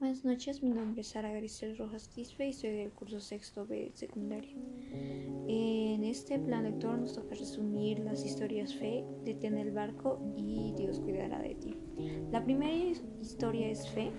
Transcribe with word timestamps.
Buenas 0.00 0.24
noches, 0.24 0.62
mi 0.62 0.70
nombre 0.70 1.02
es 1.02 1.08
Sara 1.08 1.30
Grisel 1.30 1.76
Rojas 1.76 2.08
Quispe 2.08 2.48
y 2.48 2.54
soy 2.54 2.70
del 2.70 2.90
curso 2.90 3.20
sexto 3.20 3.66
B 3.66 3.90
secundario. 3.92 4.56
En 5.46 6.04
este 6.04 6.38
plan 6.38 6.64
lector 6.64 6.98
nos 6.98 7.12
toca 7.12 7.34
resumir 7.34 7.98
las 7.98 8.24
historias 8.24 8.74
Fe, 8.74 9.04
Detén 9.26 9.58
el 9.58 9.72
barco 9.72 10.18
y 10.38 10.72
Dios 10.74 11.00
cuidará 11.00 11.42
de 11.42 11.54
ti. 11.54 11.76
La 12.30 12.42
primera 12.42 12.72
historia 13.20 13.68
es 13.68 13.86
Fe, 13.90 14.10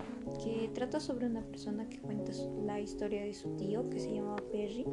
que 0.44 0.70
trata 0.72 1.00
sobre 1.00 1.26
una 1.26 1.44
persona 1.44 1.88
que 1.88 1.98
cuenta 1.98 2.30
la 2.64 2.78
historia 2.78 3.24
de 3.24 3.34
su 3.34 3.56
tío, 3.56 3.90
que 3.90 3.98
se 3.98 4.14
llamaba 4.14 4.36
Perry, 4.52 4.86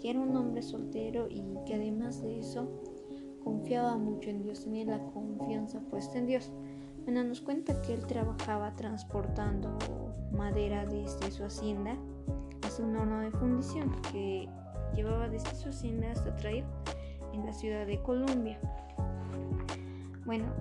que 0.00 0.10
era 0.10 0.18
un 0.18 0.36
hombre 0.36 0.62
soltero 0.62 1.28
y 1.30 1.44
que 1.64 1.74
además 1.74 2.20
de 2.22 2.40
eso 2.40 2.68
confiaba 3.44 3.96
mucho 3.96 4.30
en 4.30 4.42
Dios, 4.42 4.64
tenía 4.64 4.84
la 4.84 5.04
confianza 5.12 5.78
puesta 5.78 6.18
en 6.18 6.26
Dios. 6.26 6.50
Bueno, 7.08 7.24
nos 7.24 7.40
cuenta 7.40 7.80
que 7.80 7.94
él 7.94 8.06
trabajaba 8.06 8.74
transportando 8.76 9.78
madera 10.30 10.84
desde 10.84 11.30
su 11.30 11.42
hacienda 11.42 11.96
hasta 12.62 12.82
un 12.82 12.94
horno 12.96 13.20
de 13.20 13.30
fundición 13.30 13.90
que 14.12 14.46
llevaba 14.94 15.26
desde 15.26 15.54
su 15.54 15.70
hacienda 15.70 16.10
hasta 16.10 16.36
traer 16.36 16.66
en 17.32 17.46
la 17.46 17.54
ciudad 17.54 17.86
de 17.86 17.98
Columbia. 18.02 18.60
Bueno, 20.26 20.52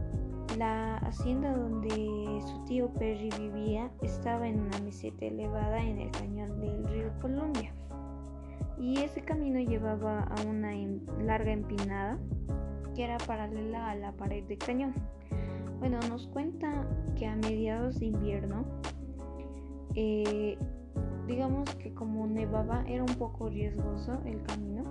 la 0.57 0.95
hacienda 0.99 1.51
donde 1.51 2.39
su 2.47 2.63
tío 2.63 2.93
Perry 2.93 3.29
vivía 3.37 3.91
estaba 4.01 4.47
en 4.47 4.61
una 4.61 4.79
meseta 4.79 5.25
elevada 5.25 5.83
en 5.83 5.99
el 5.99 6.11
cañón 6.11 6.61
del 6.61 6.87
río 6.87 7.11
Columbia. 7.19 7.73
Y 8.79 9.01
ese 9.01 9.19
camino 9.19 9.59
llevaba 9.59 10.21
a 10.21 10.41
una 10.43 10.71
larga 11.21 11.51
empinada 11.51 12.17
que 12.95 13.03
era 13.03 13.17
paralela 13.17 13.89
a 13.89 13.95
la 13.95 14.13
pared 14.13 14.45
del 14.45 14.59
cañón. 14.59 14.93
Bueno, 15.79 15.99
nos 16.09 16.27
cuenta 16.27 16.87
que 17.15 17.27
a 17.27 17.35
mediados 17.35 17.99
de 17.99 18.07
invierno, 18.07 18.65
eh, 19.95 20.57
digamos 21.27 21.69
que 21.75 21.93
como 21.93 22.25
nevaba 22.25 22.83
era 22.87 23.03
un 23.03 23.15
poco 23.15 23.49
riesgoso 23.49 24.19
el 24.25 24.41
camino. 24.43 24.83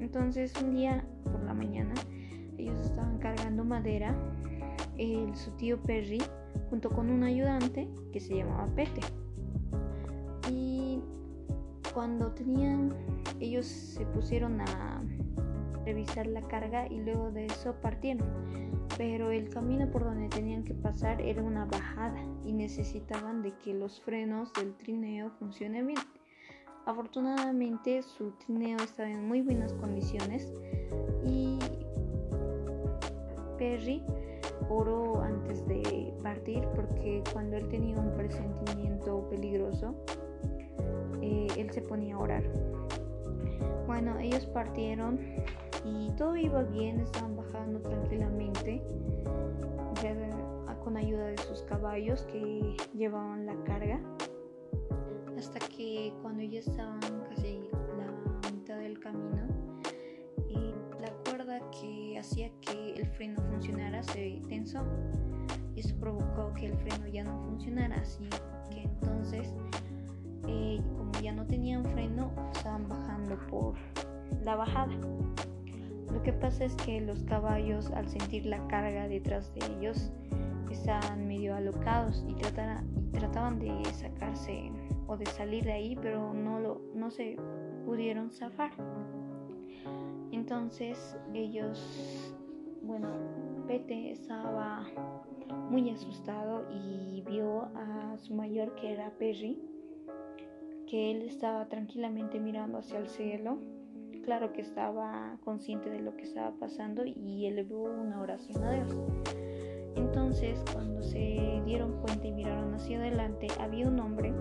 Entonces 0.00 0.52
un 0.60 0.74
día 0.74 1.04
por 1.24 1.42
la 1.44 1.54
mañana 1.54 1.94
ellos 2.58 2.78
estaban 2.80 3.18
cargando 3.18 3.64
madera, 3.64 4.14
su 5.34 5.50
tío 5.52 5.80
Perry 5.82 6.22
junto 6.70 6.90
con 6.90 7.10
un 7.10 7.24
ayudante 7.24 7.88
que 8.12 8.20
se 8.20 8.36
llamaba 8.36 8.66
Pete. 8.74 9.00
Y 10.50 11.00
cuando 11.94 12.30
tenían, 12.32 12.94
ellos 13.40 13.66
se 13.66 14.04
pusieron 14.06 14.60
a 14.60 15.02
revisar 15.84 16.26
la 16.26 16.42
carga 16.42 16.86
y 16.86 17.00
luego 17.00 17.30
de 17.30 17.46
eso 17.46 17.74
partieron 17.80 18.72
pero 18.96 19.30
el 19.30 19.48
camino 19.48 19.90
por 19.90 20.04
donde 20.04 20.28
tenían 20.28 20.64
que 20.64 20.74
pasar 20.74 21.20
era 21.20 21.42
una 21.42 21.64
bajada 21.64 22.20
y 22.44 22.52
necesitaban 22.52 23.42
de 23.42 23.52
que 23.58 23.74
los 23.74 24.00
frenos 24.00 24.52
del 24.52 24.74
trineo 24.74 25.30
funcionen 25.38 25.88
bien. 25.88 25.98
Afortunadamente 26.84 28.02
su 28.02 28.32
trineo 28.32 28.78
estaba 28.78 29.08
en 29.08 29.26
muy 29.26 29.40
buenas 29.40 29.72
condiciones 29.74 30.52
y 31.24 31.58
Perry 33.56 34.02
oró 34.68 35.20
antes 35.22 35.66
de 35.66 36.12
partir 36.22 36.66
porque 36.74 37.22
cuando 37.32 37.56
él 37.56 37.68
tenía 37.68 37.98
un 37.98 38.14
presentimiento 38.16 39.28
peligroso, 39.30 39.94
eh, 41.20 41.46
él 41.56 41.70
se 41.70 41.82
ponía 41.82 42.16
a 42.16 42.18
orar. 42.18 42.44
Bueno, 43.86 44.18
ellos 44.18 44.46
partieron 44.46 45.20
y 45.84 46.10
todo 46.16 46.36
iba 46.36 46.62
bien, 46.62 47.00
estaban 47.00 47.36
bajando 47.36 47.80
tranquilamente 47.80 48.82
con 50.82 50.96
ayuda 50.96 51.26
de 51.26 51.38
sus 51.38 51.62
caballos 51.62 52.22
que 52.22 52.76
llevaban 52.92 53.46
la 53.46 53.54
carga 53.64 54.00
hasta 55.38 55.60
que 55.68 56.12
cuando 56.22 56.42
ya 56.42 56.58
estaban 56.58 57.00
casi 57.28 57.60
la 57.96 58.50
mitad 58.50 58.78
del 58.78 58.98
camino 58.98 59.46
la 61.00 61.10
cuerda 61.24 61.60
que 61.70 62.16
hacía 62.18 62.48
que 62.60 62.94
el 62.94 63.06
freno 63.06 63.42
funcionara 63.50 64.02
se 64.02 64.40
tensó 64.48 64.80
y 65.74 65.80
eso 65.80 65.94
provocó 65.98 66.52
que 66.54 66.66
el 66.66 66.76
freno 66.78 67.08
ya 67.08 67.24
no 67.24 67.42
funcionara 67.44 67.96
así 67.96 68.28
que 68.70 68.82
entonces 68.82 69.52
eh, 70.46 70.80
como 70.96 71.12
ya 71.20 71.32
no 71.32 71.46
tenían 71.46 71.84
freno 71.84 72.32
estaban 72.54 72.88
bajando 72.88 73.36
por 73.48 73.74
la 74.44 74.54
bajada 74.56 74.94
lo 76.12 76.22
que 76.22 76.32
pasa 76.32 76.64
es 76.64 76.74
que 76.76 77.00
los 77.00 77.22
caballos, 77.24 77.90
al 77.90 78.08
sentir 78.08 78.46
la 78.46 78.66
carga 78.68 79.08
detrás 79.08 79.52
de 79.54 79.60
ellos, 79.78 80.12
estaban 80.70 81.26
medio 81.26 81.54
alocados 81.54 82.24
y, 82.28 82.34
trataban 83.12 83.58
de 83.58 83.84
sacarse 83.92 84.70
o 85.06 85.16
de 85.16 85.26
salir 85.26 85.64
de 85.64 85.72
ahí, 85.72 85.96
pero 86.00 86.32
no, 86.34 86.58
lo, 86.58 86.80
no 86.94 87.10
se 87.10 87.36
pudieron 87.84 88.30
zafar. 88.30 88.72
Entonces 90.32 91.16
ellos, 91.34 92.34
bueno, 92.82 93.08
Pete 93.66 94.12
estaba 94.12 94.86
muy 95.70 95.90
asustado 95.90 96.66
y 96.70 97.22
vio 97.26 97.62
a 97.74 98.16
su 98.18 98.34
mayor 98.34 98.74
que 98.74 98.92
era 98.92 99.10
Perry, 99.18 99.58
que 100.86 101.10
él 101.10 101.22
estaba 101.22 101.68
tranquilamente 101.68 102.40
mirando 102.40 102.78
hacia 102.78 102.98
el 102.98 103.08
cielo 103.08 103.58
claro 104.22 104.52
que 104.52 104.62
estaba 104.62 105.36
consciente 105.44 105.90
de 105.90 106.00
lo 106.00 106.16
que 106.16 106.22
estaba 106.22 106.52
pasando 106.58 107.04
y 107.04 107.46
elevó 107.46 107.84
una 107.84 108.20
oración 108.20 108.64
a 108.64 108.72
Dios. 108.72 109.00
Entonces, 109.96 110.58
cuando 110.72 111.02
se 111.02 111.60
dieron 111.64 112.00
cuenta 112.00 112.26
y 112.26 112.32
miraron 112.32 112.74
hacia 112.74 112.98
adelante, 112.98 113.48
había 113.60 113.88
un 113.88 114.00
hombre 114.00 114.32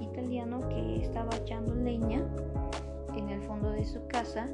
italiano 0.00 0.68
que 0.68 1.00
estaba 1.02 1.34
echando 1.36 1.74
leña 1.74 2.22
en 3.16 3.28
el 3.28 3.40
fondo 3.42 3.70
de 3.70 3.84
su 3.84 4.06
casa 4.08 4.48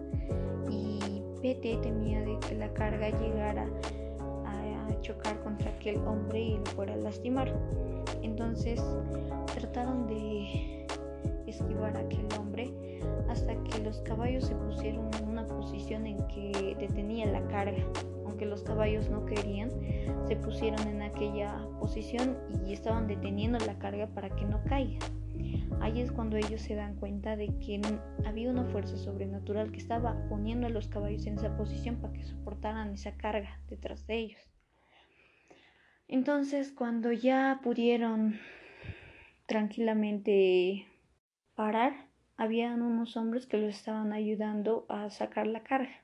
y 0.71 1.23
Pete 1.43 1.79
temía 1.83 2.21
de 2.21 2.39
que 2.41 2.55
la 2.55 2.73
carga 2.73 3.11
llegara 3.11 3.67
a 4.45 5.01
chocar 5.01 5.39
contra 5.43 5.71
aquel 5.71 5.97
hombre 6.07 6.41
y 6.41 6.59
lo 6.59 6.67
fuera 6.67 6.95
a 6.95 6.97
lastimar. 6.97 7.53
Entonces 8.23 8.83
trataron 9.55 10.07
de 10.07 10.87
esquivar 11.47 11.97
a 11.97 12.01
aquel 12.01 12.27
hombre 12.39 12.73
los 13.79 14.01
caballos 14.01 14.45
se 14.45 14.55
pusieron 14.55 15.11
en 15.15 15.29
una 15.29 15.47
posición 15.47 16.07
en 16.07 16.27
que 16.29 16.77
detenía 16.79 17.27
la 17.27 17.47
carga. 17.49 17.85
Aunque 18.25 18.47
los 18.47 18.63
caballos 18.63 19.09
no 19.11 19.25
querían, 19.25 19.71
se 20.27 20.37
pusieron 20.37 20.87
en 20.87 21.03
aquella 21.03 21.67
posición 21.81 22.37
y 22.67 22.73
estaban 22.73 23.07
deteniendo 23.07 23.59
la 23.61 23.79
carga 23.79 24.07
para 24.09 24.31
que 24.31 24.45
no 24.45 24.63
caiga. 24.65 25.05
Ahí 25.81 26.01
es 26.01 26.11
cuando 26.11 26.37
ellos 26.37 26.61
se 26.61 26.75
dan 26.75 26.97
cuenta 26.97 27.37
de 27.37 27.47
que 27.59 27.81
había 28.27 28.51
una 28.51 28.65
fuerza 28.65 28.97
sobrenatural 28.97 29.71
que 29.71 29.79
estaba 29.79 30.29
poniendo 30.29 30.67
a 30.67 30.71
los 30.71 30.89
caballos 30.89 31.27
en 31.27 31.35
esa 31.35 31.57
posición 31.57 31.97
para 31.97 32.13
que 32.13 32.25
soportaran 32.25 32.93
esa 32.95 33.17
carga 33.17 33.61
detrás 33.69 34.07
de 34.07 34.19
ellos. 34.19 34.41
Entonces, 36.09 36.73
cuando 36.73 37.13
ya 37.13 37.61
pudieron 37.63 38.41
tranquilamente 39.47 40.87
parar, 41.55 42.08
habían 42.39 42.83
unos 42.83 43.17
hombres 43.17 43.47
que 43.47 43.59
los 43.59 43.75
estaban 43.75 44.13
ayudando 44.13 44.87
a 44.89 45.11
sacar 45.11 45.47
la 45.47 45.65
carga. 45.65 46.03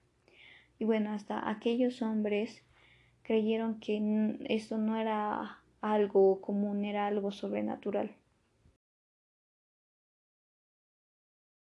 Y 0.79 0.85
bueno, 0.85 1.13
hasta 1.13 1.49
aquellos 1.49 2.03
hombres 2.03 2.63
creyeron 3.23 3.81
que 3.81 4.37
esto 4.49 4.77
no 4.77 4.97
era 4.99 5.61
algo 5.81 6.41
común, 6.41 6.85
era 6.85 7.07
algo 7.07 7.31
sobrenatural. 7.31 8.11